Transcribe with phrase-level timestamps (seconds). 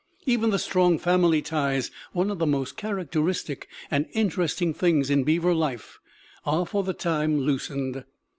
[0.25, 5.53] Even the strong family ties, one of the most characteristic and interesting things in beaver
[5.53, 5.99] life,
[6.43, 8.03] are for the time loosened.